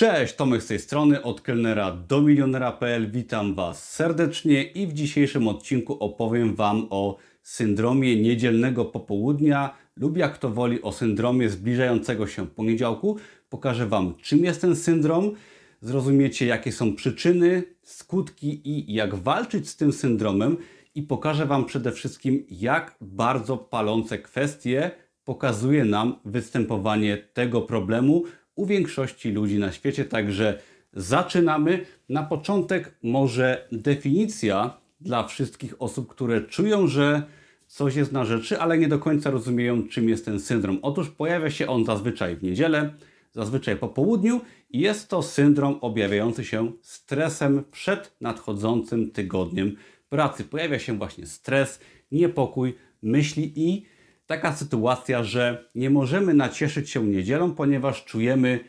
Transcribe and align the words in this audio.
Cześć, 0.00 0.34
Tomek 0.34 0.62
z 0.62 0.66
tej 0.66 0.78
strony, 0.78 1.22
od 1.22 1.40
kelnera 1.40 1.92
do 1.92 2.22
milionera.pl. 2.22 3.10
Witam 3.10 3.54
Was 3.54 3.92
serdecznie 3.92 4.62
i 4.62 4.86
w 4.86 4.92
dzisiejszym 4.92 5.48
odcinku 5.48 5.92
opowiem 5.92 6.54
Wam 6.54 6.86
o 6.90 7.16
syndromie 7.42 8.22
niedzielnego 8.22 8.84
popołudnia 8.84 9.74
lub 9.96 10.16
jak 10.16 10.38
to 10.38 10.50
woli 10.50 10.82
o 10.82 10.92
syndromie 10.92 11.48
zbliżającego 11.48 12.26
się 12.26 12.46
poniedziałku. 12.46 13.16
Pokażę 13.48 13.86
Wam 13.86 14.14
czym 14.22 14.44
jest 14.44 14.60
ten 14.60 14.76
syndrom, 14.76 15.32
zrozumiecie 15.80 16.46
jakie 16.46 16.72
są 16.72 16.96
przyczyny, 16.96 17.62
skutki 17.82 18.68
i 18.68 18.94
jak 18.94 19.14
walczyć 19.14 19.68
z 19.68 19.76
tym 19.76 19.92
syndromem 19.92 20.56
i 20.94 21.02
pokażę 21.02 21.46
Wam 21.46 21.64
przede 21.64 21.92
wszystkim 21.92 22.46
jak 22.50 22.96
bardzo 23.00 23.56
palące 23.56 24.18
kwestie 24.18 24.90
pokazuje 25.24 25.84
nam 25.84 26.20
występowanie 26.24 27.16
tego 27.16 27.62
problemu 27.62 28.24
u 28.60 28.66
większości 28.66 29.32
ludzi 29.32 29.58
na 29.58 29.72
świecie. 29.72 30.04
Także 30.04 30.58
zaczynamy. 30.92 31.86
Na 32.08 32.22
początek 32.22 32.94
może 33.02 33.68
definicja 33.72 34.80
dla 35.00 35.26
wszystkich 35.26 35.82
osób, 35.82 36.08
które 36.08 36.40
czują, 36.40 36.86
że 36.86 37.22
coś 37.66 37.94
jest 37.94 38.12
na 38.12 38.24
rzeczy, 38.24 38.60
ale 38.60 38.78
nie 38.78 38.88
do 38.88 38.98
końca 38.98 39.30
rozumieją, 39.30 39.88
czym 39.88 40.08
jest 40.08 40.24
ten 40.24 40.40
syndrom. 40.40 40.78
Otóż 40.82 41.10
pojawia 41.10 41.50
się 41.50 41.66
on 41.66 41.84
zazwyczaj 41.84 42.36
w 42.36 42.42
niedzielę, 42.42 42.94
zazwyczaj 43.32 43.76
po 43.76 43.88
południu 43.88 44.40
jest 44.70 45.08
to 45.08 45.22
syndrom 45.22 45.78
objawiający 45.80 46.44
się 46.44 46.72
stresem 46.82 47.64
przed 47.70 48.16
nadchodzącym 48.20 49.10
tygodniem 49.10 49.76
pracy. 50.08 50.44
Pojawia 50.44 50.78
się 50.78 50.98
właśnie 50.98 51.26
stres, 51.26 51.80
niepokój, 52.12 52.74
myśli 53.02 53.52
i 53.56 53.86
taka 54.30 54.56
sytuacja, 54.56 55.24
że 55.24 55.70
nie 55.74 55.90
możemy 55.90 56.34
nacieszyć 56.34 56.90
się 56.90 57.04
niedzielą, 57.04 57.54
ponieważ 57.54 58.04
czujemy, 58.04 58.60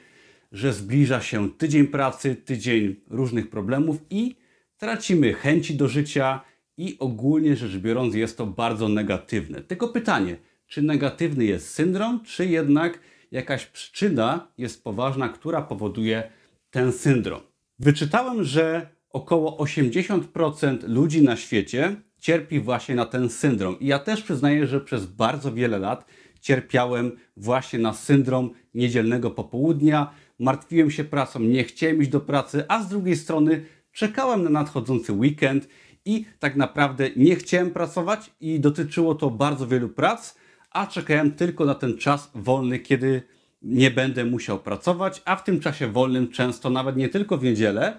że 0.52 0.74
zbliża 0.74 1.22
się 1.22 1.50
tydzień 1.50 1.88
pracy, 1.88 2.36
tydzień 2.36 2.96
różnych 3.10 3.50
problemów 3.50 3.98
i 4.10 4.36
tracimy 4.78 5.34
chęci 5.34 5.76
do 5.76 5.88
życia 5.88 6.42
i 6.78 6.96
ogólnie 7.00 7.56
rzecz 7.56 7.78
biorąc 7.78 8.16
jest 8.16 8.38
to 8.38 8.46
bardzo 8.46 8.90
negatywne. 8.90 9.62
Tylko 9.62 9.88
pytanie, 9.88 10.36
czy 10.68 10.82
negatywny 10.82 11.46
jest 11.46 11.70
syndrom, 11.70 12.24
czy 12.24 12.46
jednak 12.46 13.00
jakaś 13.32 13.66
przyczyna 13.66 14.48
jest 14.58 14.84
poważna, 14.84 15.30
która 15.30 15.62
powoduje 15.62 16.24
ten 16.70 16.92
syndrom. 16.92 17.42
Wyczytałem, 17.80 18.44
że 18.44 18.90
około 19.10 19.58
80% 19.66 20.78
ludzi 20.88 21.22
na 21.24 21.36
świecie 21.36 21.96
cierpi 22.22 22.60
właśnie 22.60 22.96
na 22.96 23.06
ten 23.06 23.30
syndrom. 23.30 23.80
I 23.80 23.88
ja 23.88 24.00
też 24.00 24.22
przyznaję, 24.22 24.68
że 24.68 24.82
przez 24.82 25.06
bardzo 25.06 25.54
wiele 25.54 25.80
lat 25.80 26.06
cierpiałem 26.42 27.12
właśnie 27.38 27.80
na 27.80 27.94
syndrom 27.94 28.50
niedzielnego 28.74 29.32
popołudnia. 29.32 30.12
Martwiłem 30.40 30.92
się 30.92 31.04
pracą, 31.04 31.40
nie 31.40 31.64
chciałem 31.64 32.02
iść 32.02 32.10
do 32.10 32.20
pracy, 32.20 32.64
a 32.68 32.84
z 32.84 32.88
drugiej 32.88 33.16
strony 33.16 33.66
czekałem 33.92 34.44
na 34.44 34.50
nadchodzący 34.50 35.14
weekend 35.14 35.68
i 36.06 36.26
tak 36.40 36.56
naprawdę 36.56 37.10
nie 37.16 37.36
chciałem 37.36 37.72
pracować 37.72 38.32
i 38.40 38.60
dotyczyło 38.60 39.16
to 39.16 39.30
bardzo 39.30 39.68
wielu 39.68 39.90
prac, 39.90 40.36
a 40.72 40.88
czekałem 40.88 41.32
tylko 41.32 41.66
na 41.66 41.76
ten 41.76 41.98
czas 41.98 42.32
wolny, 42.36 42.80
kiedy 42.80 43.22
nie 43.62 43.92
będę 43.92 44.26
musiał 44.26 44.60
pracować, 44.60 45.22
a 45.26 45.36
w 45.36 45.44
tym 45.44 45.60
czasie 45.60 45.88
wolnym 45.88 46.30
często 46.30 46.70
nawet 46.70 46.98
nie 46.98 47.10
tylko 47.10 47.38
w 47.38 47.44
niedzielę, 47.44 47.98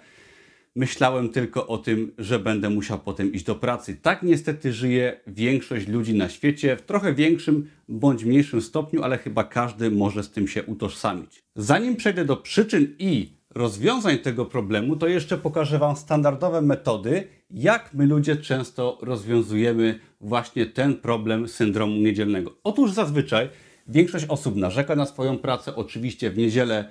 myślałem 0.76 1.28
tylko 1.28 1.66
o 1.66 1.78
tym, 1.78 2.12
że 2.18 2.38
będę 2.38 2.70
musiał 2.70 2.98
potem 2.98 3.32
iść 3.32 3.44
do 3.44 3.54
pracy. 3.54 3.96
Tak 4.02 4.22
niestety 4.22 4.72
żyje 4.72 5.20
większość 5.26 5.88
ludzi 5.88 6.14
na 6.14 6.28
świecie, 6.28 6.76
w 6.76 6.82
trochę 6.82 7.14
większym 7.14 7.68
bądź 7.88 8.24
mniejszym 8.24 8.62
stopniu, 8.62 9.02
ale 9.02 9.18
chyba 9.18 9.44
każdy 9.44 9.90
może 9.90 10.22
z 10.22 10.30
tym 10.30 10.48
się 10.48 10.62
utożsamić. 10.62 11.42
Zanim 11.56 11.96
przejdę 11.96 12.24
do 12.24 12.36
przyczyn 12.36 12.94
i 12.98 13.32
rozwiązań 13.54 14.18
tego 14.18 14.46
problemu, 14.46 14.96
to 14.96 15.08
jeszcze 15.08 15.38
pokażę 15.38 15.78
Wam 15.78 15.96
standardowe 15.96 16.62
metody, 16.62 17.24
jak 17.50 17.94
my 17.94 18.06
ludzie 18.06 18.36
często 18.36 18.98
rozwiązujemy 19.02 19.98
właśnie 20.20 20.66
ten 20.66 20.96
problem 20.96 21.48
syndromu 21.48 21.96
niedzielnego. 21.96 22.56
Otóż 22.64 22.92
zazwyczaj 22.92 23.48
większość 23.88 24.26
osób 24.28 24.56
narzeka 24.56 24.96
na 24.96 25.06
swoją 25.06 25.38
pracę, 25.38 25.76
oczywiście 25.76 26.30
w 26.30 26.38
niedzielę 26.38 26.88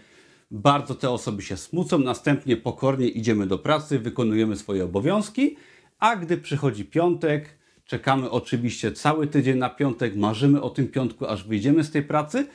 bardzo 0.52 0.96
te 0.96 1.10
osoby 1.10 1.42
się 1.42 1.58
smucą, 1.58 2.00
następnie 2.00 2.58
pokornie 2.58 3.08
idziemy 3.08 3.48
do 3.48 3.58
pracy, 3.58 4.00
wykonujemy 4.00 4.56
swoje 4.56 4.86
obowiązki, 4.86 5.56
a 6.00 6.16
gdy 6.16 6.38
przychodzi 6.38 6.86
piątek, 6.86 7.58
czekamy 7.86 8.30
oczywiście 8.30 8.92
cały 8.92 9.28
tydzień 9.28 9.58
na 9.58 9.70
piątek, 9.70 10.16
marzymy 10.16 10.62
o 10.62 10.70
tym 10.70 10.88
piątku, 10.88 11.26
aż 11.26 11.48
wyjdziemy 11.48 11.84
z 11.84 11.92
tej 11.92 12.04
pracy 12.04 12.48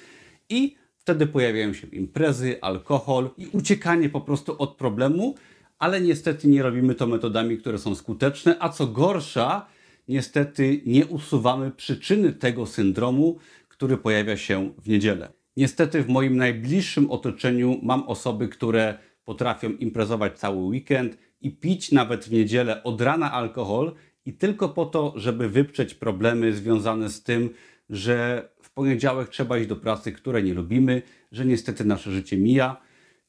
i 0.48 0.76
wtedy 0.96 1.26
pojawiają 1.26 1.72
się 1.72 1.86
imprezy, 1.86 2.58
alkohol 2.60 3.30
i 3.38 3.46
uciekanie 3.46 4.08
po 4.08 4.20
prostu 4.20 4.56
od 4.58 4.76
problemu, 4.76 5.34
ale 5.78 6.00
niestety 6.00 6.48
nie 6.48 6.62
robimy 6.62 6.94
to 6.94 7.06
metodami, 7.06 7.58
które 7.58 7.78
są 7.78 7.94
skuteczne, 7.94 8.56
a 8.60 8.68
co 8.68 8.86
gorsza, 8.86 9.66
niestety 10.08 10.82
nie 10.86 11.06
usuwamy 11.06 11.70
przyczyny 11.70 12.32
tego 12.32 12.66
syndromu, 12.66 13.38
który 13.68 13.96
pojawia 13.96 14.36
się 14.36 14.72
w 14.78 14.88
niedzielę. 14.88 15.32
Niestety 15.56 16.02
w 16.02 16.08
moim 16.08 16.36
najbliższym 16.36 17.10
otoczeniu 17.10 17.78
mam 17.82 18.02
osoby, 18.08 18.48
które 18.48 18.98
potrafią 19.24 19.70
imprezować 19.70 20.38
cały 20.38 20.56
weekend 20.56 21.18
i 21.40 21.50
pić 21.50 21.92
nawet 21.92 22.24
w 22.24 22.32
niedzielę 22.32 22.82
od 22.82 23.00
rana 23.00 23.32
alkohol 23.32 23.94
i 24.24 24.32
tylko 24.32 24.68
po 24.68 24.86
to, 24.86 25.12
żeby 25.16 25.48
wyprzeć 25.48 25.94
problemy 25.94 26.52
związane 26.52 27.10
z 27.10 27.22
tym, 27.22 27.50
że 27.90 28.48
w 28.62 28.70
poniedziałek 28.70 29.28
trzeba 29.28 29.58
iść 29.58 29.68
do 29.68 29.76
pracy, 29.76 30.12
której 30.12 30.44
nie 30.44 30.54
lubimy, 30.54 31.02
że 31.32 31.44
niestety 31.44 31.84
nasze 31.84 32.10
życie 32.10 32.36
mija. 32.36 32.80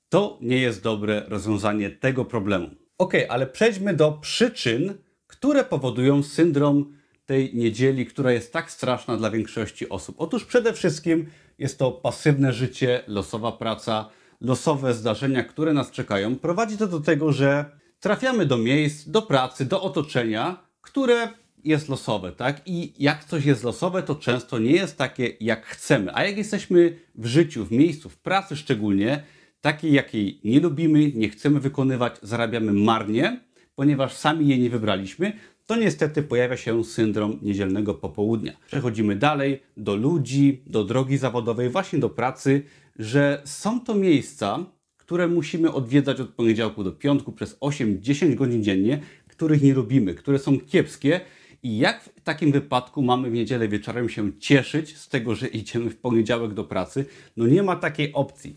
To 0.10 0.38
nie 0.42 0.58
jest 0.58 0.84
dobre 0.84 1.24
rozwiązanie 1.28 1.90
tego 1.90 2.26
problemu. 2.26 2.70
Ok, 2.98 3.14
ale 3.30 3.48
przejdźmy 3.48 3.94
do 3.94 4.12
przyczyn, 4.12 4.94
które 5.28 5.64
powodują 5.64 6.24
syndrom 6.24 6.94
tej 7.26 7.56
niedzieli, 7.56 8.06
która 8.06 8.32
jest 8.32 8.54
tak 8.54 8.72
straszna 8.72 9.18
dla 9.18 9.32
większości 9.32 9.90
osób. 9.90 10.16
Otóż 10.20 10.46
przede 10.46 10.74
wszystkim 10.74 11.26
jest 11.58 11.80
to 11.80 11.92
pasywne 11.92 12.54
życie, 12.54 13.04
losowa 13.08 13.52
praca, 13.52 14.10
losowe 14.42 14.94
zdarzenia, 14.94 15.44
które 15.44 15.74
nas 15.74 15.92
czekają. 15.92 16.36
Prowadzi 16.36 16.78
to 16.78 16.88
do 16.88 17.00
tego, 17.00 17.32
że 17.32 17.66
trafiamy 18.00 18.46
do 18.46 18.58
miejsc, 18.58 19.10
do 19.10 19.22
pracy, 19.22 19.66
do 19.66 19.82
otoczenia, 19.82 20.58
które 20.82 21.30
jest 21.64 21.90
losowe, 21.90 22.32
tak? 22.32 22.62
I 22.66 22.94
jak 23.04 23.24
coś 23.24 23.46
jest 23.46 23.64
losowe, 23.64 24.04
to 24.04 24.16
często 24.16 24.60
nie 24.60 24.72
jest 24.72 24.98
takie, 24.98 25.34
jak 25.40 25.66
chcemy. 25.66 26.16
A 26.16 26.24
jak 26.24 26.38
jesteśmy 26.38 27.00
w 27.16 27.26
życiu, 27.26 27.66
w 27.66 27.72
miejscu, 27.72 28.10
w 28.10 28.18
pracy 28.18 28.56
szczególnie, 28.56 29.24
takiej, 29.62 29.94
jakiej 29.94 30.40
nie 30.44 30.60
lubimy, 30.60 31.12
nie 31.12 31.30
chcemy 31.30 31.60
wykonywać, 31.60 32.16
zarabiamy 32.22 32.74
marnie, 32.74 33.40
ponieważ 33.76 34.14
sami 34.14 34.48
jej 34.48 34.60
nie 34.60 34.70
wybraliśmy, 34.70 35.34
to 35.68 35.76
niestety 35.76 36.24
pojawia 36.24 36.58
się 36.58 36.84
syndrom 36.84 37.40
niedzielnego 37.42 37.94
popołudnia. 37.94 38.54
Przechodzimy 38.68 39.16
dalej 39.16 39.62
do 39.78 39.96
ludzi, 39.96 40.62
do 40.66 40.84
drogi 40.84 41.18
zawodowej, 41.18 41.70
właśnie 41.70 42.00
do 42.00 42.10
pracy, 42.10 42.62
że 43.00 43.42
są 43.46 43.82
to 43.82 43.96
miejsca, 43.96 44.66
które 44.98 45.28
musimy 45.28 45.72
odwiedzać 45.72 46.20
od 46.20 46.30
poniedziałku 46.30 46.84
do 46.84 46.92
piątku 46.92 47.32
przez 47.32 47.60
8-10 47.60 48.36
godzin 48.36 48.64
dziennie, 48.64 49.00
których 49.28 49.62
nie 49.62 49.74
lubimy, 49.74 50.16
które 50.16 50.40
są 50.40 50.60
kiepskie. 50.60 51.22
I 51.64 51.78
jak 51.78 52.04
w 52.04 52.22
takim 52.22 52.52
wypadku 52.52 53.02
mamy 53.02 53.30
w 53.30 53.34
niedzielę 53.34 53.68
wieczorem 53.68 54.10
się 54.10 54.40
cieszyć 54.40 54.98
z 54.98 55.10
tego, 55.10 55.36
że 55.36 55.48
idziemy 55.48 55.90
w 55.90 55.98
poniedziałek 55.98 56.54
do 56.54 56.64
pracy? 56.64 57.06
No 57.38 57.48
nie 57.48 57.64
ma 57.64 57.76
takiej 57.76 58.14
opcji. 58.14 58.56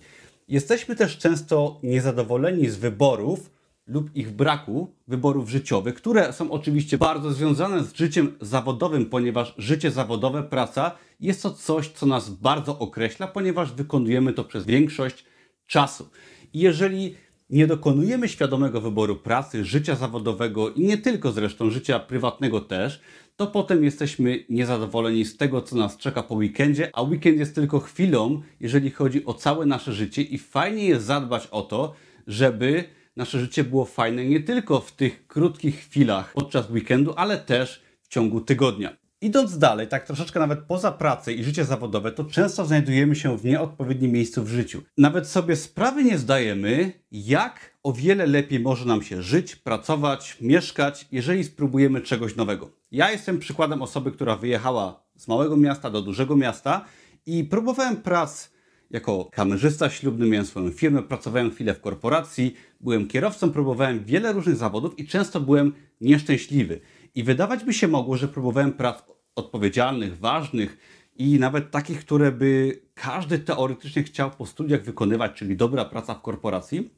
Jesteśmy 0.48 0.96
też 0.96 1.18
często 1.18 1.80
niezadowoleni 1.82 2.68
z 2.68 2.76
wyborów, 2.76 3.50
lub 3.90 4.16
ich 4.16 4.30
braku 4.30 4.94
wyborów 5.08 5.50
życiowych, 5.50 5.94
które 5.94 6.32
są 6.32 6.50
oczywiście 6.50 6.98
bardzo 6.98 7.32
związane 7.32 7.84
z 7.84 7.96
życiem 7.96 8.36
zawodowym, 8.40 9.06
ponieważ 9.06 9.54
życie 9.58 9.90
zawodowe, 9.90 10.42
praca 10.42 10.92
jest 11.20 11.42
to 11.42 11.50
coś, 11.50 11.88
co 11.88 12.06
nas 12.06 12.30
bardzo 12.30 12.78
określa, 12.78 13.26
ponieważ 13.26 13.72
wykonujemy 13.72 14.32
to 14.32 14.44
przez 14.44 14.66
większość 14.66 15.24
czasu. 15.66 16.10
I 16.52 16.58
jeżeli 16.58 17.14
nie 17.50 17.66
dokonujemy 17.66 18.28
świadomego 18.28 18.80
wyboru 18.80 19.16
pracy, 19.16 19.64
życia 19.64 19.94
zawodowego 19.94 20.70
i 20.70 20.80
nie 20.80 20.98
tylko 20.98 21.32
zresztą 21.32 21.70
życia 21.70 21.98
prywatnego 21.98 22.60
też, 22.60 23.00
to 23.36 23.46
potem 23.46 23.84
jesteśmy 23.84 24.44
niezadowoleni 24.48 25.24
z 25.24 25.36
tego, 25.36 25.62
co 25.62 25.76
nas 25.76 25.96
czeka 25.96 26.22
po 26.22 26.34
weekendzie, 26.34 26.90
a 26.92 27.02
weekend 27.02 27.38
jest 27.38 27.54
tylko 27.54 27.80
chwilą, 27.80 28.42
jeżeli 28.60 28.90
chodzi 28.90 29.24
o 29.24 29.34
całe 29.34 29.66
nasze 29.66 29.92
życie 29.92 30.22
i 30.22 30.38
fajnie 30.38 30.84
jest 30.84 31.06
zadbać 31.06 31.46
o 31.46 31.62
to, 31.62 31.94
żeby 32.26 32.84
nasze 33.20 33.40
życie 33.40 33.64
było 33.64 33.84
fajne 33.84 34.24
nie 34.24 34.40
tylko 34.40 34.80
w 34.80 34.92
tych 34.92 35.26
krótkich 35.26 35.78
chwilach 35.78 36.32
podczas 36.32 36.70
weekendu, 36.70 37.14
ale 37.16 37.38
też 37.38 37.82
w 38.02 38.08
ciągu 38.08 38.40
tygodnia. 38.40 38.96
Idąc 39.20 39.58
dalej, 39.58 39.88
tak 39.88 40.06
troszeczkę 40.06 40.40
nawet 40.40 40.60
poza 40.60 40.92
pracę 40.92 41.32
i 41.32 41.44
życie 41.44 41.64
zawodowe, 41.64 42.12
to 42.12 42.24
często 42.24 42.66
znajdujemy 42.66 43.16
się 43.16 43.38
w 43.38 43.44
nieodpowiednim 43.44 44.12
miejscu 44.12 44.44
w 44.44 44.48
życiu. 44.48 44.82
Nawet 44.98 45.28
sobie 45.28 45.56
sprawy 45.56 46.04
nie 46.04 46.18
zdajemy, 46.18 46.92
jak 47.12 47.78
o 47.82 47.92
wiele 47.92 48.26
lepiej 48.26 48.60
może 48.60 48.84
nam 48.86 49.02
się 49.02 49.22
żyć, 49.22 49.56
pracować, 49.56 50.36
mieszkać, 50.40 51.08
jeżeli 51.12 51.44
spróbujemy 51.44 52.00
czegoś 52.00 52.36
nowego. 52.36 52.70
Ja 52.90 53.10
jestem 53.10 53.38
przykładem 53.38 53.82
osoby, 53.82 54.12
która 54.12 54.36
wyjechała 54.36 55.04
z 55.16 55.28
małego 55.28 55.56
miasta 55.56 55.90
do 55.90 56.02
dużego 56.02 56.36
miasta 56.36 56.84
i 57.26 57.44
próbowałem 57.44 57.96
prac 57.96 58.50
jako 58.90 59.24
kamerzysta 59.32 59.90
ślubny, 59.90 60.26
miałem 60.26 60.46
swoją 60.46 60.70
firmę, 60.70 61.02
pracowałem 61.02 61.50
chwilę 61.50 61.74
w 61.74 61.80
korporacji, 61.80 62.54
byłem 62.80 63.08
kierowcą, 63.08 63.52
próbowałem 63.52 64.04
wiele 64.04 64.32
różnych 64.32 64.56
zawodów 64.56 64.98
i 64.98 65.06
często 65.06 65.40
byłem 65.40 65.72
nieszczęśliwy. 66.00 66.80
I 67.14 67.24
wydawać 67.24 67.64
by 67.64 67.72
się 67.72 67.88
mogło, 67.88 68.16
że 68.16 68.28
próbowałem 68.28 68.72
prac 68.72 69.02
odpowiedzialnych, 69.34 70.18
ważnych 70.18 70.78
i 71.16 71.38
nawet 71.38 71.70
takich, 71.70 72.00
które 72.00 72.32
by 72.32 72.80
każdy 72.94 73.38
teoretycznie 73.38 74.02
chciał 74.02 74.30
po 74.30 74.46
studiach 74.46 74.82
wykonywać, 74.82 75.32
czyli 75.32 75.56
dobra 75.56 75.84
praca 75.84 76.14
w 76.14 76.22
korporacji, 76.22 76.90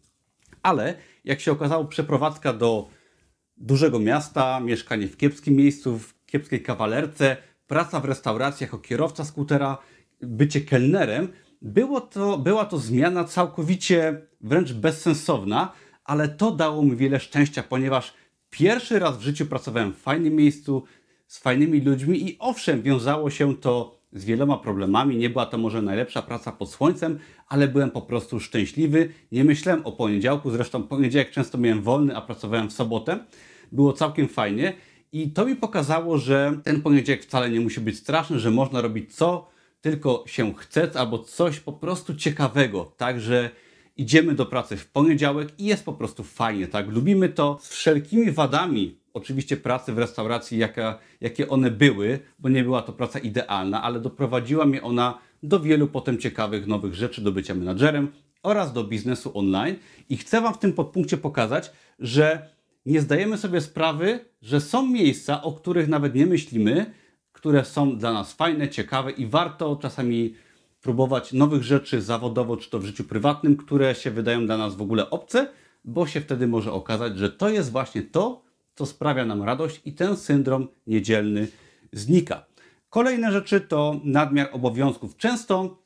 ale 0.62 0.94
jak 1.24 1.40
się 1.40 1.52
okazało, 1.52 1.84
przeprowadzka 1.84 2.52
do 2.52 2.88
dużego 3.56 3.98
miasta, 3.98 4.60
mieszkanie 4.60 5.08
w 5.08 5.16
kiepskim 5.16 5.54
miejscu, 5.54 5.98
w 5.98 6.24
kiepskiej 6.26 6.62
kawalerce, 6.62 7.36
praca 7.66 8.00
w 8.00 8.04
restauracji 8.04 8.64
jako 8.64 8.78
kierowca 8.78 9.24
skutera, 9.24 9.78
bycie 10.20 10.60
kelnerem, 10.60 11.28
było 11.62 12.00
to, 12.00 12.38
była 12.38 12.64
to 12.64 12.78
zmiana 12.78 13.24
całkowicie 13.24 14.20
wręcz 14.40 14.72
bezsensowna, 14.72 15.72
ale 16.04 16.28
to 16.28 16.50
dało 16.50 16.82
mi 16.82 16.96
wiele 16.96 17.20
szczęścia, 17.20 17.62
ponieważ 17.62 18.14
pierwszy 18.50 18.98
raz 18.98 19.18
w 19.18 19.22
życiu 19.22 19.46
pracowałem 19.46 19.92
w 19.92 19.98
fajnym 19.98 20.36
miejscu, 20.36 20.84
z 21.26 21.38
fajnymi 21.38 21.80
ludźmi 21.80 22.28
i 22.28 22.36
owszem, 22.38 22.82
wiązało 22.82 23.30
się 23.30 23.56
to 23.56 24.02
z 24.12 24.24
wieloma 24.24 24.58
problemami. 24.58 25.16
Nie 25.16 25.30
była 25.30 25.46
to 25.46 25.58
może 25.58 25.82
najlepsza 25.82 26.22
praca 26.22 26.52
pod 26.52 26.70
słońcem, 26.70 27.18
ale 27.48 27.68
byłem 27.68 27.90
po 27.90 28.02
prostu 28.02 28.40
szczęśliwy. 28.40 29.08
Nie 29.32 29.44
myślałem 29.44 29.86
o 29.86 29.92
poniedziałku, 29.92 30.50
zresztą 30.50 30.82
poniedziałek 30.82 31.30
często 31.30 31.58
miałem 31.58 31.82
wolny, 31.82 32.16
a 32.16 32.20
pracowałem 32.20 32.70
w 32.70 32.72
sobotę. 32.72 33.18
Było 33.72 33.92
całkiem 33.92 34.28
fajnie 34.28 34.72
i 35.12 35.30
to 35.30 35.46
mi 35.46 35.56
pokazało, 35.56 36.18
że 36.18 36.60
ten 36.64 36.82
poniedziałek 36.82 37.22
wcale 37.22 37.50
nie 37.50 37.60
musi 37.60 37.80
być 37.80 37.98
straszny, 37.98 38.38
że 38.38 38.50
można 38.50 38.80
robić 38.80 39.14
co 39.14 39.51
tylko 39.82 40.24
się 40.26 40.54
chce, 40.54 40.90
albo 40.94 41.18
coś 41.18 41.60
po 41.60 41.72
prostu 41.72 42.14
ciekawego. 42.14 42.92
Także 42.96 43.50
idziemy 43.96 44.34
do 44.34 44.46
pracy 44.46 44.76
w 44.76 44.86
poniedziałek 44.86 45.48
i 45.58 45.64
jest 45.64 45.84
po 45.84 45.92
prostu 45.92 46.24
fajnie, 46.24 46.68
tak? 46.68 46.88
Lubimy 46.88 47.28
to 47.28 47.58
z 47.60 47.68
wszelkimi 47.68 48.30
wadami, 48.30 48.98
oczywiście 49.14 49.56
pracy 49.56 49.92
w 49.92 49.98
restauracji, 49.98 50.58
jaka, 50.58 50.98
jakie 51.20 51.48
one 51.48 51.70
były, 51.70 52.18
bo 52.38 52.48
nie 52.48 52.64
była 52.64 52.82
to 52.82 52.92
praca 52.92 53.18
idealna, 53.18 53.82
ale 53.82 54.00
doprowadziła 54.00 54.66
mnie 54.66 54.82
ona 54.82 55.18
do 55.42 55.60
wielu 55.60 55.86
potem 55.86 56.18
ciekawych 56.18 56.66
nowych 56.66 56.94
rzeczy, 56.94 57.22
do 57.22 57.32
bycia 57.32 57.54
menadżerem 57.54 58.12
oraz 58.42 58.72
do 58.72 58.84
biznesu 58.84 59.38
online. 59.38 59.76
I 60.08 60.16
chcę 60.16 60.40
Wam 60.40 60.54
w 60.54 60.58
tym 60.58 60.72
podpunkcie 60.72 61.16
pokazać, 61.16 61.72
że 61.98 62.48
nie 62.86 63.00
zdajemy 63.00 63.38
sobie 63.38 63.60
sprawy, 63.60 64.20
że 64.42 64.60
są 64.60 64.86
miejsca, 64.86 65.42
o 65.42 65.52
których 65.52 65.88
nawet 65.88 66.14
nie 66.14 66.26
myślimy, 66.26 66.92
które 67.42 67.64
są 67.64 67.98
dla 67.98 68.12
nas 68.12 68.32
fajne, 68.32 68.68
ciekawe 68.68 69.10
i 69.10 69.26
warto 69.26 69.76
czasami 69.76 70.34
próbować 70.80 71.32
nowych 71.32 71.62
rzeczy 71.62 72.02
zawodowo, 72.02 72.56
czy 72.56 72.70
to 72.70 72.78
w 72.78 72.84
życiu 72.84 73.04
prywatnym, 73.04 73.56
które 73.56 73.94
się 73.94 74.10
wydają 74.10 74.46
dla 74.46 74.56
nas 74.56 74.74
w 74.74 74.82
ogóle 74.82 75.10
obce, 75.10 75.48
bo 75.84 76.06
się 76.06 76.20
wtedy 76.20 76.46
może 76.46 76.72
okazać, 76.72 77.18
że 77.18 77.30
to 77.30 77.48
jest 77.48 77.70
właśnie 77.70 78.02
to, 78.02 78.42
co 78.74 78.86
sprawia 78.86 79.26
nam 79.26 79.42
radość 79.42 79.80
i 79.84 79.92
ten 79.92 80.16
syndrom 80.16 80.68
niedzielny 80.86 81.48
znika. 81.92 82.46
Kolejne 82.90 83.32
rzeczy 83.32 83.60
to 83.60 84.00
nadmiar 84.04 84.48
obowiązków. 84.52 85.16
Często 85.16 85.82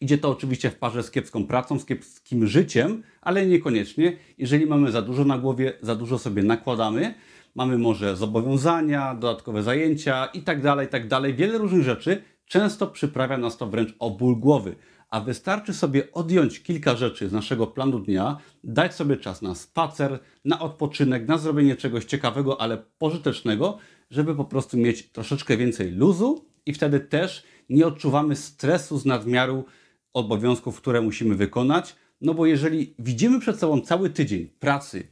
idzie 0.00 0.18
to 0.18 0.30
oczywiście 0.30 0.70
w 0.70 0.78
parze 0.78 1.02
z 1.02 1.10
kiepską 1.10 1.46
pracą, 1.46 1.78
z 1.78 1.84
kiepskim 1.84 2.46
życiem, 2.46 3.02
ale 3.20 3.46
niekoniecznie. 3.46 4.16
Jeżeli 4.38 4.66
mamy 4.66 4.92
za 4.92 5.02
dużo 5.02 5.24
na 5.24 5.38
głowie, 5.38 5.72
za 5.82 5.96
dużo 5.96 6.18
sobie 6.18 6.42
nakładamy, 6.42 7.14
mamy 7.56 7.78
może 7.78 8.16
zobowiązania, 8.16 9.14
dodatkowe 9.14 9.62
zajęcia 9.62 10.26
i 10.26 10.42
tak 10.42 10.62
dalej, 10.62 10.88
tak 10.88 11.36
wiele 11.36 11.58
różnych 11.58 11.82
rzeczy, 11.82 12.22
często 12.46 12.86
przyprawia 12.86 13.38
nas 13.38 13.56
to 13.56 13.66
wręcz 13.66 13.94
o 13.98 14.10
ból 14.10 14.36
głowy. 14.36 14.76
A 15.10 15.20
wystarczy 15.20 15.74
sobie 15.74 16.12
odjąć 16.12 16.62
kilka 16.62 16.96
rzeczy 16.96 17.28
z 17.28 17.32
naszego 17.32 17.66
planu 17.66 17.98
dnia, 17.98 18.36
dać 18.64 18.94
sobie 18.94 19.16
czas 19.16 19.42
na 19.42 19.54
spacer, 19.54 20.18
na 20.44 20.60
odpoczynek, 20.60 21.28
na 21.28 21.38
zrobienie 21.38 21.76
czegoś 21.76 22.04
ciekawego, 22.04 22.60
ale 22.60 22.82
pożytecznego, 22.98 23.78
żeby 24.10 24.34
po 24.34 24.44
prostu 24.44 24.76
mieć 24.76 25.10
troszeczkę 25.10 25.56
więcej 25.56 25.90
luzu 25.90 26.44
i 26.66 26.72
wtedy 26.72 27.00
też 27.00 27.44
nie 27.70 27.86
odczuwamy 27.86 28.36
stresu 28.36 28.98
z 28.98 29.04
nadmiaru 29.04 29.64
obowiązków, 30.12 30.80
które 30.80 31.00
musimy 31.00 31.34
wykonać. 31.34 31.96
No 32.20 32.34
bo 32.34 32.46
jeżeli 32.46 32.94
widzimy 32.98 33.40
przed 33.40 33.58
sobą 33.58 33.80
cały 33.80 34.10
tydzień 34.10 34.46
pracy, 34.46 35.08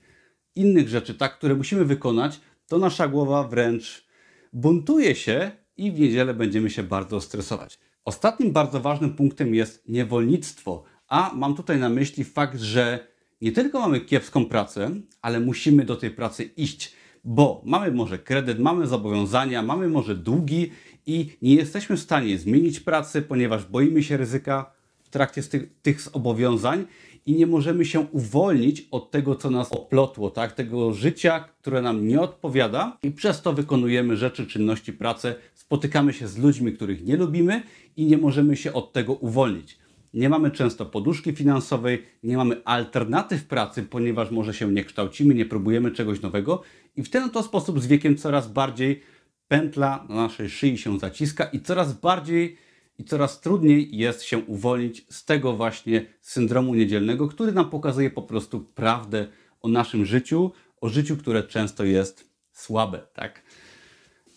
innych 0.57 0.89
rzeczy, 0.89 1.15
tak, 1.15 1.39
które 1.39 1.55
musimy 1.55 1.85
wykonać, 1.85 2.41
to 2.67 2.79
nasza 2.79 3.09
głowa 3.09 3.49
wręcz 3.49 4.05
buntuje 4.53 5.15
się 5.15 5.51
i 5.77 5.93
w 5.93 6.01
niedzielę 6.01 6.35
będziemy 6.35 6.71
się 6.71 6.83
bardzo 6.83 7.21
stresować. 7.21 7.79
Ostatnim 8.05 8.53
bardzo 8.53 8.81
ważnym 8.81 9.15
punktem 9.15 9.55
jest 9.55 9.89
niewolnictwo, 9.89 10.85
a 11.09 11.33
mam 11.35 11.55
tutaj 11.55 11.79
na 11.79 11.89
myśli 11.89 12.25
fakt, 12.25 12.61
że 12.61 13.07
nie 13.41 13.53
tylko 13.53 13.81
mamy 13.81 14.01
kiepską 14.01 14.45
pracę, 14.45 14.91
ale 15.23 15.41
musimy 15.41 15.85
do 15.85 15.97
tej 15.97 16.11
pracy 16.11 16.45
iść, 16.45 16.93
bo 17.25 17.63
mamy 17.65 17.93
może 17.93 18.19
kredyt, 18.19 18.59
mamy 18.59 18.87
zobowiązania, 18.87 19.63
mamy 19.63 19.89
może 19.89 20.17
długi 20.17 20.71
i 21.07 21.37
nie 21.43 21.55
jesteśmy 21.55 21.97
w 21.97 22.01
stanie 22.01 22.39
zmienić 22.39 22.81
pracy, 22.81 23.23
ponieważ 23.23 23.65
boimy 23.65 24.03
się 24.03 24.17
ryzyka 24.17 24.73
w 25.03 25.09
trakcie 25.09 25.43
tych, 25.43 25.81
tych 25.83 26.01
zobowiązań 26.01 26.87
i 27.27 27.35
nie 27.35 27.47
możemy 27.47 27.85
się 27.85 28.01
uwolnić 28.01 28.89
od 28.91 29.11
tego, 29.11 29.35
co 29.35 29.51
nas 29.51 29.73
oplotło, 29.73 30.31
tak? 30.31 30.53
tego 30.53 30.93
życia, 30.93 31.41
które 31.41 31.83
nam 31.83 32.09
nie 32.09 32.21
odpowiada 32.21 32.99
i 33.03 33.11
przez 33.11 33.43
to 33.43 33.53
wykonujemy 33.53 34.17
rzeczy, 34.17 34.47
czynności, 34.47 34.93
pracę, 34.93 35.35
spotykamy 35.55 36.13
się 36.13 36.29
z 36.29 36.39
ludźmi, 36.39 36.73
których 36.73 37.05
nie 37.05 37.17
lubimy 37.17 37.63
i 37.97 38.07
nie 38.07 38.19
możemy 38.19 38.57
się 38.57 38.73
od 38.73 38.93
tego 38.93 39.13
uwolnić. 39.13 39.79
Nie 40.15 40.29
mamy 40.29 40.51
często 40.51 40.87
poduszki 40.87 41.33
finansowej, 41.33 42.03
nie 42.23 42.37
mamy 42.37 42.65
alternatyw 42.65 43.45
pracy, 43.45 43.83
ponieważ 43.83 44.31
może 44.31 44.55
się 44.55 44.73
nie 44.73 44.85
kształcimy, 44.85 45.35
nie 45.35 45.47
próbujemy 45.47 45.91
czegoś 45.91 46.21
nowego 46.21 46.63
i 46.97 47.03
w 47.03 47.11
ten 47.11 47.25
oto 47.25 47.43
sposób 47.43 47.81
z 47.81 47.87
wiekiem 47.87 48.17
coraz 48.17 48.53
bardziej 48.53 49.03
pętla 49.49 50.07
na 50.09 50.15
naszej 50.15 50.51
szyi 50.51 50.79
się 50.79 50.99
zaciska 50.99 51.45
i 51.45 51.61
coraz 51.61 51.93
bardziej 51.93 52.57
i 52.99 53.05
coraz 53.05 53.41
trudniej 53.41 53.97
jest 53.97 54.23
się 54.23 54.39
uwolnić 54.39 55.07
z 55.11 55.25
tego 55.25 55.53
właśnie 55.53 56.07
syndromu 56.21 56.75
niedzielnego, 56.75 57.29
który 57.29 57.53
nam 57.53 57.71
pokazuje 57.71 58.11
po 58.11 58.23
prostu 58.23 58.61
prawdę 58.61 59.27
o 59.63 59.69
naszym 59.69 60.05
życiu, 60.05 60.53
o 60.81 60.89
życiu, 60.89 61.17
które 61.17 61.43
często 61.43 61.85
jest 61.85 62.31
słabe, 62.53 63.01
tak? 63.15 63.43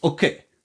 Ok, 0.01 0.21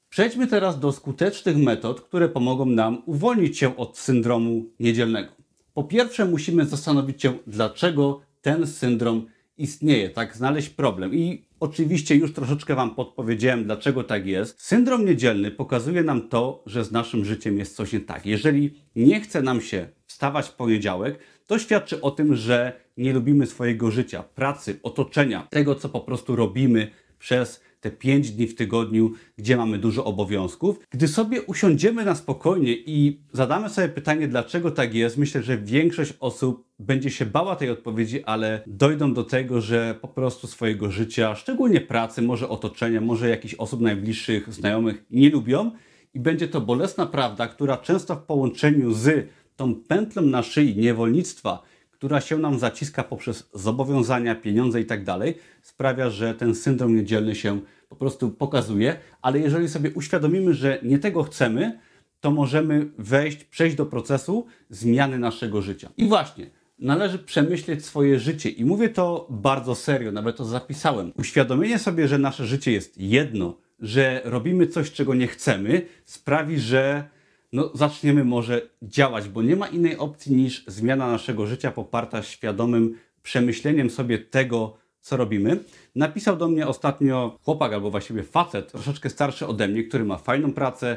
przejdźmy 0.09 0.47
teraz 0.47 0.81
do 0.81 0.93
skutecznych 0.93 1.57
metod, 1.57 2.01
które 2.01 2.29
pomogą 2.29 2.67
nam 2.67 3.03
uwolnić 3.07 3.59
się 3.59 3.77
od 3.77 3.99
syndromu 3.99 4.65
niedzielnego. 4.81 5.33
Po 5.75 5.85
pierwsze, 5.85 6.25
musimy 6.25 6.67
zastanowić 6.67 7.23
się, 7.23 7.39
dlaczego 7.47 8.21
ten 8.41 8.67
syndrom 8.67 9.27
istnieje, 9.59 10.11
tak? 10.11 10.37
Znaleźć 10.37 10.69
problem. 10.69 11.15
I 11.15 11.45
Oczywiście 11.63 12.17
już 12.17 12.33
troszeczkę 12.33 12.75
Wam 12.75 12.95
podpowiedziałem, 12.95 13.65
dlaczego 13.65 14.05
tak 14.05 14.27
jest. 14.27 14.63
Syndrom 14.63 15.05
niedzielny 15.05 15.51
pokazuje 15.51 16.03
nam 16.03 16.29
to, 16.29 16.63
że 16.67 16.85
z 16.85 16.93
naszym 16.93 17.25
życiem 17.25 17.59
jest 17.59 17.77
coś 17.77 17.93
nie 17.93 18.01
tak. 18.01 18.27
Jeżeli 18.27 18.83
nie 18.97 19.21
chce 19.21 19.43
nam 19.43 19.61
się 19.61 19.89
wstawać 20.07 20.49
w 20.49 20.55
poniedziałek, 20.55 21.19
to 21.47 21.59
świadczy 21.59 22.01
o 22.01 22.11
tym, 22.11 22.35
że 22.35 22.81
nie 22.97 23.13
lubimy 23.13 23.47
swojego 23.47 23.91
życia, 23.91 24.23
pracy, 24.23 24.81
otoczenia, 24.83 25.47
tego, 25.51 25.75
co 25.75 25.89
po 25.89 26.01
prostu 26.01 26.37
robimy 26.37 26.91
przez 27.19 27.63
te 27.83 27.91
5 27.91 28.31
dni 28.31 28.47
w 28.47 28.55
tygodniu, 28.55 29.13
gdzie 29.37 29.57
mamy 29.57 29.79
dużo 29.79 30.05
obowiązków. 30.05 30.81
Gdy 30.91 31.09
sobie 31.09 31.43
usiądziemy 31.43 32.05
na 32.05 32.15
spokojnie 32.15 32.73
i 32.73 33.21
zadamy 33.33 33.69
sobie 33.69 33.89
pytanie, 33.89 34.29
dlaczego 34.29 34.71
tak 34.71 34.95
jest, 34.95 35.19
myślę, 35.19 35.43
że 35.43 35.59
większość 35.59 36.15
osób 36.21 36.69
będzie 36.79 37.11
się 37.11 37.27
bała 37.27 37.57
tej 37.57 37.71
odpowiedzi, 37.71 38.25
ale 38.25 38.63
dojdą 38.67 39.15
do 39.15 39.25
tego, 39.25 39.61
że 39.61 39.95
po 40.01 40.09
prostu 40.09 40.47
swojego 40.47 40.91
życia, 40.91 41.35
szczególnie 41.35 41.81
pracy, 41.81 42.23
może 42.23 42.49
otoczenia, 42.49 43.01
może 43.01 43.29
jakichś 43.29 43.55
osób 43.55 43.81
najbliższych, 43.81 44.55
znajomych 44.55 45.05
nie 45.11 45.31
lubią 45.31 45.71
i 46.15 46.21
będzie 46.21 46.49
to 46.49 46.61
bolesna 46.61 47.07
prawda, 47.07 47.49
która 47.49 47.77
często 47.77 48.17
w 48.17 48.23
połączeniu 48.23 48.93
z 48.93 49.29
tą 49.57 49.75
pętlą 49.75 50.23
na 50.23 50.43
szyi 50.43 50.77
niewolnictwa, 50.77 51.63
która 52.03 52.21
się 52.21 52.39
nam 52.39 52.59
zaciska 52.59 53.05
poprzez 53.05 53.51
zobowiązania, 53.55 54.35
pieniądze 54.35 54.81
i 54.81 54.85
tak 54.85 55.05
dalej, 55.05 55.35
sprawia, 55.63 56.11
że 56.11 56.35
ten 56.35 56.55
syndrom 56.55 56.97
niedzielny 56.97 57.35
się 57.35 57.61
po 57.89 57.97
prostu 57.97 58.31
pokazuje, 58.31 58.97
ale 59.23 59.39
jeżeli 59.39 59.69
sobie 59.69 59.91
uświadomimy, 59.91 60.55
że 60.55 60.79
nie 60.83 60.99
tego 60.99 61.23
chcemy, 61.23 61.79
to 62.21 62.31
możemy 62.31 62.91
wejść, 62.99 63.45
przejść 63.45 63.77
do 63.77 63.87
procesu 63.87 64.47
zmiany 64.71 65.19
naszego 65.19 65.63
życia. 65.63 65.91
I 65.97 66.09
właśnie, 66.09 66.51
należy 66.79 67.19
przemyśleć 67.19 67.85
swoje 67.85 68.19
życie 68.19 68.51
i 68.51 68.65
mówię 68.65 68.89
to 68.89 69.27
bardzo 69.31 69.75
serio, 69.75 70.13
nawet 70.13 70.37
to 70.37 70.45
zapisałem. 70.45 71.13
Uświadomienie 71.19 71.79
sobie, 71.79 72.09
że 72.09 72.19
nasze 72.19 72.47
życie 72.47 72.73
jest 72.73 72.99
jedno, 72.99 73.57
że 73.81 74.23
robimy 74.25 74.67
coś, 74.67 74.93
czego 74.93 75.15
nie 75.15 75.27
chcemy, 75.27 75.87
sprawi, 76.05 76.59
że 76.59 77.09
no, 77.53 77.71
zaczniemy 77.75 78.25
może 78.25 78.63
działać, 78.83 79.29
bo 79.29 79.43
nie 79.43 79.57
ma 79.57 79.69
innej 79.69 79.97
opcji 79.97 80.37
niż 80.37 80.65
zmiana 80.67 81.11
naszego 81.11 81.47
życia 81.47 81.71
poparta 81.71 82.23
świadomym 82.23 82.99
przemyśleniem 83.23 83.91
sobie 83.91 84.19
tego, 84.19 84.77
co 85.01 85.17
robimy. 85.17 85.59
Napisał 85.95 86.37
do 86.37 86.49
mnie 86.49 86.67
ostatnio 86.67 87.39
chłopak, 87.43 87.73
albo 87.73 87.91
właściwie 87.91 88.23
facet, 88.23 88.73
troszeczkę 88.73 89.11
starszy 89.11 89.47
ode 89.47 89.69
mnie, 89.69 89.85
który 89.85 90.05
ma 90.05 90.19
fajną 90.19 90.53
pracę, 90.53 90.97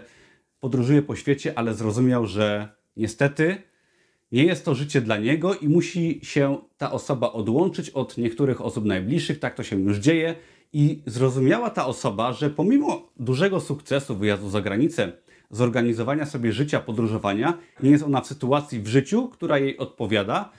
podróżuje 0.60 1.02
po 1.02 1.16
świecie, 1.16 1.54
ale 1.56 1.74
zrozumiał, 1.74 2.26
że 2.26 2.70
niestety 2.98 3.58
nie 4.32 4.44
jest 4.44 4.66
to 4.66 4.76
życie 4.76 5.02
dla 5.02 5.18
niego 5.18 5.56
i 5.56 5.68
musi 5.70 6.20
się 6.24 6.58
ta 6.78 6.92
osoba 6.92 7.34
odłączyć 7.34 7.90
od 7.90 8.18
niektórych 8.18 8.62
osób 8.62 8.86
najbliższych, 8.86 9.40
tak 9.40 9.56
to 9.56 9.64
się 9.64 9.80
już 9.80 9.98
dzieje. 9.98 10.36
I 10.74 11.02
zrozumiała 11.06 11.70
ta 11.70 11.86
osoba, 11.86 12.34
że 12.34 12.50
pomimo 12.50 13.10
dużego 13.18 13.60
sukcesu 13.60 14.16
wyjazdu 14.16 14.50
za 14.50 14.62
granicę, 14.62 15.12
zorganizowania 15.56 16.26
sobie 16.26 16.54
życia, 16.54 16.80
podróżowania, 16.80 17.58
nie 17.84 17.92
jest 17.92 18.04
ona 18.04 18.22
w 18.22 18.28
sytuacji 18.28 18.80
w 18.80 18.88
życiu, 18.88 19.28
która 19.28 19.58
jej 19.58 19.78
odpowiada. 19.78 20.50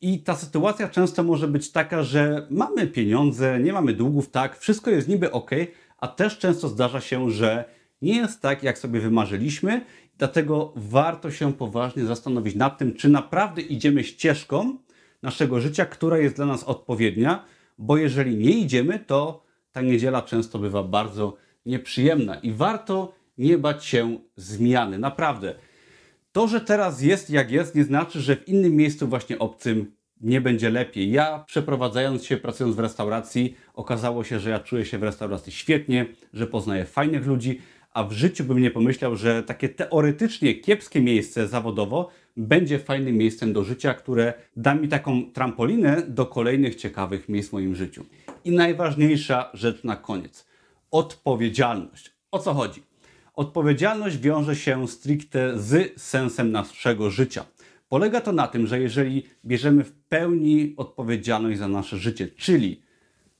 I 0.00 0.18
ta 0.18 0.36
sytuacja 0.36 0.88
często 0.88 1.22
może 1.22 1.48
być 1.48 1.72
taka, 1.72 2.02
że 2.02 2.46
mamy 2.50 2.86
pieniądze, 2.86 3.60
nie 3.60 3.72
mamy 3.72 3.92
długów, 3.92 4.30
tak, 4.30 4.58
wszystko 4.58 4.90
jest 4.90 5.08
niby 5.08 5.30
ok, 5.30 5.50
a 5.98 6.08
też 6.08 6.38
często 6.38 6.68
zdarza 6.68 7.00
się, 7.00 7.30
że 7.30 7.64
nie 8.02 8.16
jest 8.16 8.42
tak, 8.42 8.62
jak 8.62 8.78
sobie 8.78 9.00
wymarzyliśmy. 9.00 9.84
Dlatego 10.18 10.72
warto 10.76 11.30
się 11.30 11.52
poważnie 11.52 12.04
zastanowić 12.04 12.54
nad 12.54 12.78
tym, 12.78 12.94
czy 12.94 13.08
naprawdę 13.08 13.62
idziemy 13.62 14.04
ścieżką 14.04 14.76
naszego 15.22 15.60
życia, 15.60 15.86
która 15.86 16.18
jest 16.18 16.36
dla 16.36 16.46
nas 16.46 16.64
odpowiednia, 16.64 17.44
bo 17.78 17.96
jeżeli 17.96 18.36
nie 18.36 18.50
idziemy, 18.50 18.98
to 18.98 19.42
ta 19.72 19.80
niedziela 19.80 20.22
często 20.22 20.58
bywa 20.58 20.82
bardzo 20.82 21.36
nieprzyjemna 21.66 22.34
i 22.34 22.52
warto 22.52 23.12
nie 23.38 23.58
bać 23.58 23.84
się 23.84 24.18
zmiany. 24.36 24.98
Naprawdę. 24.98 25.54
To, 26.32 26.48
że 26.48 26.60
teraz 26.60 27.02
jest 27.02 27.30
jak 27.30 27.50
jest, 27.50 27.74
nie 27.74 27.84
znaczy, 27.84 28.20
że 28.20 28.36
w 28.36 28.48
innym 28.48 28.76
miejscu 28.76 29.08
właśnie 29.08 29.38
obcym 29.38 29.92
nie 30.20 30.40
będzie 30.40 30.70
lepiej. 30.70 31.10
Ja 31.10 31.44
przeprowadzając 31.46 32.24
się, 32.24 32.36
pracując 32.36 32.76
w 32.76 32.78
restauracji, 32.78 33.56
okazało 33.74 34.24
się, 34.24 34.40
że 34.40 34.50
ja 34.50 34.60
czuję 34.60 34.84
się 34.84 34.98
w 34.98 35.02
restauracji 35.02 35.52
świetnie, 35.52 36.06
że 36.32 36.46
poznaję 36.46 36.84
fajnych 36.84 37.26
ludzi, 37.26 37.60
a 37.92 38.04
w 38.04 38.12
życiu 38.12 38.44
bym 38.44 38.60
nie 38.60 38.70
pomyślał, 38.70 39.16
że 39.16 39.42
takie 39.42 39.68
teoretycznie 39.68 40.54
kiepskie 40.54 41.00
miejsce 41.00 41.48
zawodowo 41.48 42.10
będzie 42.36 42.78
fajnym 42.78 43.16
miejscem 43.16 43.52
do 43.52 43.64
życia, 43.64 43.94
które 43.94 44.34
da 44.56 44.74
mi 44.74 44.88
taką 44.88 45.32
trampolinę 45.32 46.02
do 46.08 46.26
kolejnych 46.26 46.74
ciekawych 46.74 47.28
miejsc 47.28 47.48
w 47.50 47.52
moim 47.52 47.74
życiu. 47.74 48.06
I 48.44 48.50
najważniejsza 48.50 49.50
rzecz 49.54 49.84
na 49.84 49.96
koniec. 49.96 50.46
Odpowiedzialność. 50.90 52.12
O 52.30 52.38
co 52.38 52.54
chodzi? 52.54 52.89
Odpowiedzialność 53.40 54.18
wiąże 54.18 54.56
się 54.56 54.88
stricte 54.88 55.58
z 55.58 56.02
sensem 56.02 56.52
naszego 56.52 57.10
życia. 57.10 57.44
Polega 57.88 58.20
to 58.20 58.32
na 58.32 58.48
tym, 58.48 58.66
że 58.66 58.80
jeżeli 58.80 59.26
bierzemy 59.44 59.84
w 59.84 59.92
pełni 59.92 60.74
odpowiedzialność 60.76 61.58
za 61.58 61.68
nasze 61.68 61.96
życie, 61.96 62.28
czyli 62.36 62.82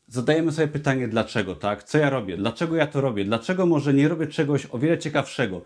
zadajemy 0.06 0.52
sobie 0.52 0.68
pytanie, 0.68 1.08
dlaczego, 1.08 1.54
tak? 1.54 1.84
Co 1.84 1.98
ja 1.98 2.10
robię? 2.10 2.36
Dlaczego 2.36 2.76
ja 2.76 2.86
to 2.86 3.00
robię? 3.00 3.24
Dlaczego 3.24 3.66
może 3.66 3.94
nie 3.94 4.08
robię 4.08 4.26
czegoś 4.26 4.66
o 4.70 4.78
wiele 4.78 4.98
ciekawszego? 4.98 5.62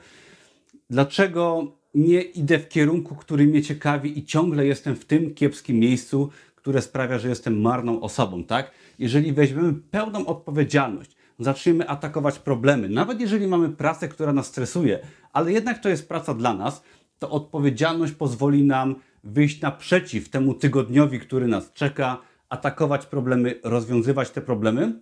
Dlaczego 0.91 1.73
nie 1.95 2.21
idę 2.21 2.59
w 2.59 2.69
kierunku, 2.69 3.15
który 3.15 3.47
mnie 3.47 3.63
ciekawi 3.63 4.19
i 4.19 4.25
ciągle 4.25 4.67
jestem 4.67 4.97
w 4.97 5.05
tym 5.05 5.35
kiepskim 5.35 5.79
miejscu, 5.79 6.31
które 6.57 6.83
sprawia, 6.83 7.19
że 7.19 7.29
jestem 7.29 7.61
marną 7.61 8.01
osobą, 8.01 8.45
tak? 8.45 8.71
Jeżeli 8.99 9.33
weźmiemy 9.33 9.75
pełną 9.91 10.27
odpowiedzialność, 10.27 11.17
zaczniemy 11.39 11.89
atakować 11.89 12.39
problemy, 12.39 12.89
nawet 12.89 13.21
jeżeli 13.21 13.47
mamy 13.47 13.69
pracę, 13.69 14.09
która 14.09 14.33
nas 14.33 14.47
stresuje, 14.47 14.99
ale 15.33 15.53
jednak 15.53 15.79
to 15.79 15.89
jest 15.89 16.09
praca 16.09 16.35
dla 16.35 16.55
nas, 16.55 16.83
to 17.19 17.31
odpowiedzialność 17.31 18.13
pozwoli 18.13 18.63
nam 18.63 18.95
wyjść 19.25 19.61
naprzeciw 19.61 20.29
temu 20.29 20.55
tygodniowi, 20.55 21.21
który 21.21 21.47
nas 21.47 21.73
czeka, 21.73 22.19
atakować 22.49 23.07
problemy, 23.07 23.61
rozwiązywać 23.63 24.31
te 24.31 24.41
problemy. 24.41 25.01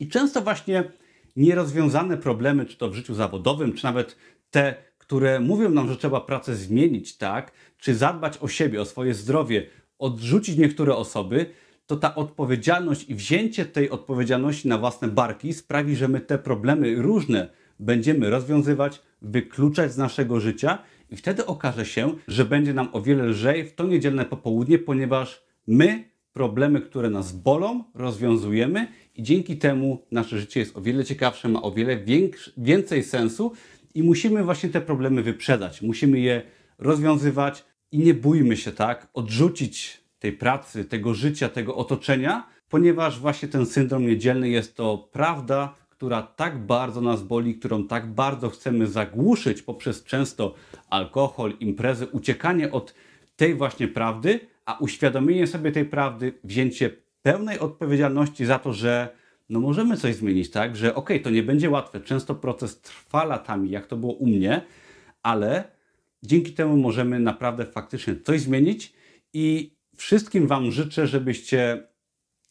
I 0.00 0.08
często 0.08 0.40
właśnie 0.42 0.84
nierozwiązane 1.36 2.16
problemy, 2.16 2.66
czy 2.66 2.76
to 2.76 2.90
w 2.90 2.94
życiu 2.94 3.14
zawodowym, 3.14 3.72
czy 3.72 3.84
nawet 3.84 4.16
te, 4.50 4.74
które 4.98 5.40
mówią 5.40 5.70
nam, 5.70 5.88
że 5.88 5.96
trzeba 5.96 6.20
pracę 6.20 6.56
zmienić, 6.56 7.16
tak, 7.16 7.52
czy 7.78 7.94
zadbać 7.94 8.38
o 8.38 8.48
siebie, 8.48 8.80
o 8.80 8.84
swoje 8.84 9.14
zdrowie, 9.14 9.66
odrzucić 9.98 10.56
niektóre 10.56 10.96
osoby, 10.96 11.46
to 11.92 11.96
ta 11.96 12.14
odpowiedzialność 12.14 13.08
i 13.08 13.14
wzięcie 13.14 13.64
tej 13.64 13.90
odpowiedzialności 13.90 14.68
na 14.68 14.78
własne 14.78 15.08
barki 15.08 15.52
sprawi, 15.52 15.96
że 15.96 16.08
my 16.08 16.20
te 16.20 16.38
problemy 16.38 16.94
różne 16.94 17.48
będziemy 17.80 18.30
rozwiązywać, 18.30 19.02
wykluczać 19.22 19.92
z 19.92 19.96
naszego 19.96 20.40
życia 20.40 20.78
i 21.10 21.16
wtedy 21.16 21.46
okaże 21.46 21.86
się, 21.86 22.14
że 22.28 22.44
będzie 22.44 22.74
nam 22.74 22.88
o 22.92 23.02
wiele 23.02 23.24
lżej 23.24 23.64
w 23.64 23.74
to 23.74 23.84
niedzielne 23.86 24.24
popołudnie, 24.24 24.78
ponieważ 24.78 25.42
my 25.66 26.04
problemy, 26.32 26.80
które 26.80 27.10
nas 27.10 27.32
bolą, 27.32 27.84
rozwiązujemy 27.94 28.88
i 29.14 29.22
dzięki 29.22 29.56
temu 29.56 30.06
nasze 30.10 30.38
życie 30.38 30.60
jest 30.60 30.76
o 30.76 30.80
wiele 30.80 31.04
ciekawsze, 31.04 31.48
ma 31.48 31.62
o 31.62 31.72
wiele 31.72 32.04
więcej 32.56 33.02
sensu 33.02 33.52
i 33.94 34.02
musimy 34.02 34.44
właśnie 34.44 34.68
te 34.68 34.80
problemy 34.80 35.22
wyprzedać. 35.22 35.82
Musimy 35.82 36.20
je 36.20 36.42
rozwiązywać 36.78 37.64
i 37.90 37.98
nie 37.98 38.14
bójmy 38.14 38.56
się 38.56 38.72
tak 38.72 39.08
odrzucić 39.14 40.01
tej 40.22 40.32
pracy, 40.32 40.84
tego 40.84 41.14
życia, 41.14 41.48
tego 41.48 41.76
otoczenia, 41.76 42.46
ponieważ 42.68 43.20
właśnie 43.20 43.48
ten 43.48 43.66
syndrom 43.66 44.06
niedzielny 44.06 44.48
jest 44.48 44.76
to 44.76 45.08
prawda, 45.12 45.74
która 45.88 46.22
tak 46.22 46.66
bardzo 46.66 47.00
nas 47.00 47.22
boli, 47.22 47.54
którą 47.54 47.86
tak 47.86 48.14
bardzo 48.14 48.50
chcemy 48.50 48.86
zagłuszyć 48.86 49.62
poprzez 49.62 50.04
często 50.04 50.54
alkohol, 50.90 51.52
imprezy, 51.60 52.06
uciekanie 52.06 52.70
od 52.70 52.94
tej 53.36 53.54
właśnie 53.54 53.88
prawdy, 53.88 54.40
a 54.64 54.78
uświadomienie 54.78 55.46
sobie 55.46 55.72
tej 55.72 55.84
prawdy, 55.84 56.32
wzięcie 56.44 56.90
pełnej 57.22 57.58
odpowiedzialności 57.58 58.46
za 58.46 58.58
to, 58.58 58.72
że 58.72 59.08
no 59.48 59.60
możemy 59.60 59.96
coś 59.96 60.14
zmienić, 60.14 60.50
tak? 60.50 60.76
Że 60.76 60.94
okej, 60.94 61.16
okay, 61.16 61.24
to 61.24 61.30
nie 61.30 61.42
będzie 61.42 61.70
łatwe. 61.70 62.00
Często 62.00 62.34
proces 62.34 62.80
trwa 62.80 63.24
latami, 63.24 63.70
jak 63.70 63.86
to 63.86 63.96
było 63.96 64.12
u 64.12 64.26
mnie, 64.26 64.60
ale 65.22 65.64
dzięki 66.22 66.52
temu 66.52 66.76
możemy 66.76 67.20
naprawdę 67.20 67.66
faktycznie 67.66 68.16
coś 68.16 68.40
zmienić 68.40 68.92
i 69.32 69.72
wszystkim 70.02 70.46
Wam 70.46 70.70
życzę, 70.70 71.06
żebyście 71.06 71.82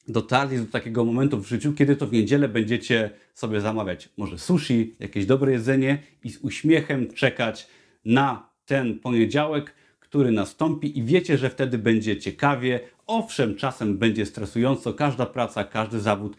dotarli 0.08 0.58
do 0.58 0.66
takiego 0.66 1.06
momentu 1.06 1.40
w 1.40 1.48
życiu, 1.48 1.74
kiedy 1.74 1.96
to 1.96 2.08
w 2.08 2.14
niedzielę 2.14 2.48
będziecie 2.48 3.10
sobie 3.34 3.62
zamawiać 3.62 4.10
może 4.18 4.38
sushi, 4.38 4.96
jakieś 5.00 5.26
dobre 5.26 5.52
jedzenie 5.52 5.98
i 6.24 6.30
z 6.30 6.38
uśmiechem 6.38 7.14
czekać 7.14 7.68
na 8.06 8.50
ten 8.66 9.00
poniedziałek, 9.00 9.74
który 10.00 10.32
nastąpi 10.32 11.00
i 11.00 11.04
wiecie, 11.04 11.38
że 11.38 11.50
wtedy 11.50 11.78
będzie 11.78 12.18
ciekawie. 12.18 12.80
Owszem, 13.08 13.56
czasem 13.56 13.98
będzie 13.98 14.26
stresująco, 14.26 14.94
każda 14.94 15.26
praca, 15.26 15.64
każdy 15.64 16.00
zawód, 16.00 16.38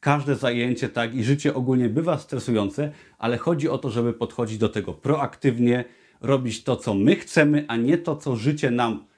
każde 0.00 0.36
zajęcie, 0.36 0.88
tak 0.88 1.14
i 1.14 1.24
życie 1.24 1.54
ogólnie 1.54 1.88
bywa 1.88 2.18
stresujące, 2.18 2.92
ale 3.18 3.38
chodzi 3.38 3.68
o 3.68 3.78
to, 3.78 3.90
żeby 3.90 4.12
podchodzić 4.12 4.58
do 4.58 4.68
tego 4.68 4.92
proaktywnie, 4.92 5.84
robić 6.20 6.64
to, 6.64 6.76
co 6.76 6.94
my 6.94 7.16
chcemy, 7.16 7.64
a 7.68 7.76
nie 7.76 7.98
to, 7.98 8.16
co 8.16 8.36
życie 8.36 8.70
nam 8.70 9.13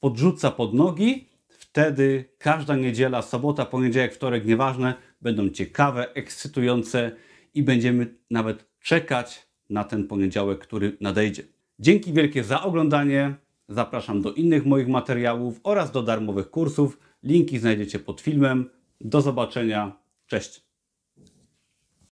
podrzuca 0.00 0.50
pod 0.50 0.74
nogi. 0.74 1.28
Wtedy 1.48 2.24
każda 2.38 2.76
niedziela, 2.76 3.22
sobota, 3.22 3.66
poniedziałek, 3.66 4.14
wtorek, 4.14 4.46
nieważne, 4.46 4.94
będą 5.22 5.48
ciekawe, 5.48 6.14
ekscytujące 6.14 7.16
i 7.54 7.62
będziemy 7.62 8.14
nawet 8.30 8.66
czekać 8.80 9.46
na 9.70 9.84
ten 9.84 10.06
poniedziałek, 10.06 10.58
który 10.58 10.96
nadejdzie. 11.00 11.42
Dzięki 11.78 12.12
wielkie 12.12 12.44
za 12.44 12.62
oglądanie. 12.62 13.34
Zapraszam 13.68 14.22
do 14.22 14.32
innych 14.32 14.66
moich 14.66 14.88
materiałów 14.88 15.60
oraz 15.62 15.92
do 15.92 16.02
darmowych 16.02 16.50
kursów. 16.50 16.98
Linki 17.22 17.58
znajdziecie 17.58 17.98
pod 17.98 18.20
filmem. 18.20 18.70
Do 19.00 19.20
zobaczenia. 19.20 19.96
Cześć. 20.26 20.65